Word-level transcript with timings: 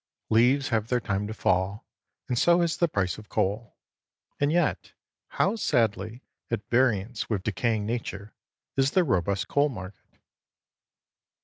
Leaves 0.29 0.69
have 0.69 0.87
their 0.87 0.99
time 0.99 1.27
to 1.27 1.31
fall, 1.35 1.85
and 2.27 2.39
so 2.39 2.61
has 2.61 2.75
the 2.77 2.87
price 2.87 3.19
of 3.19 3.29
coal. 3.29 3.77
And 4.39 4.51
yet 4.51 4.93
how 5.27 5.57
sadly 5.57 6.23
at 6.49 6.67
variance 6.69 7.29
with 7.29 7.43
decaying 7.43 7.85
nature 7.85 8.33
is 8.75 8.89
the 8.89 9.03
robust 9.03 9.47
coal 9.47 9.69
market. 9.69 10.17